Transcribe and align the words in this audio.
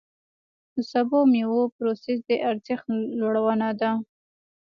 د 0.73 0.75
سبو 0.91 1.15
او 1.21 1.25
مېوو 1.33 1.73
پروسس 1.75 2.19
د 2.29 2.29
ارزښت 2.49 2.85
لوړونه 3.19 3.67
ده. 3.79 3.91